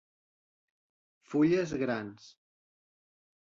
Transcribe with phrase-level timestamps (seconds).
[1.33, 2.33] Fulles grans.